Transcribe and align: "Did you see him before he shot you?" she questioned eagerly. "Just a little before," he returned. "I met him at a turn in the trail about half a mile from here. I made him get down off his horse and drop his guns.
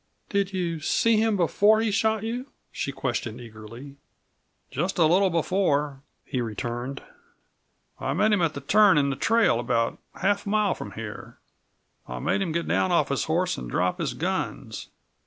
"Did 0.29 0.51
you 0.51 0.79
see 0.79 1.17
him 1.17 1.37
before 1.37 1.79
he 1.79 1.91
shot 1.91 2.23
you?" 2.23 2.47
she 2.71 2.91
questioned 2.91 3.39
eagerly. 3.39 3.97
"Just 4.71 4.97
a 4.97 5.05
little 5.05 5.29
before," 5.29 6.01
he 6.25 6.41
returned. 6.41 7.03
"I 7.99 8.13
met 8.13 8.33
him 8.33 8.41
at 8.41 8.57
a 8.57 8.61
turn 8.61 8.97
in 8.97 9.11
the 9.11 9.15
trail 9.15 9.59
about 9.59 9.99
half 10.15 10.47
a 10.47 10.49
mile 10.49 10.73
from 10.73 10.93
here. 10.93 11.37
I 12.07 12.17
made 12.17 12.41
him 12.41 12.51
get 12.51 12.67
down 12.67 12.91
off 12.91 13.09
his 13.09 13.25
horse 13.25 13.59
and 13.59 13.69
drop 13.69 13.99
his 13.99 14.15
guns. 14.15 14.89